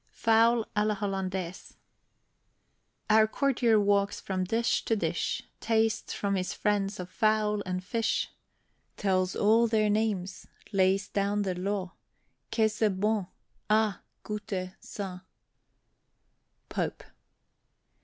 [0.13, 1.75] FOWL À LA HOLLANDAISE.
[3.11, 8.31] Our courtier walks from dish to dish, Tastes from his friends of fowl and fish,
[8.97, 11.93] Tells all their names, lays down the law,
[12.51, 13.27] "Que ça est bon."
[13.69, 14.01] "Ah!
[14.23, 15.21] goutez ça."
[16.67, 17.03] POPE.